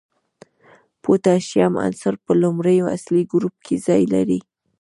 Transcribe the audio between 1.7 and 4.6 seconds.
عنصر په لومړي اصلي ګروپ کې ځای لري.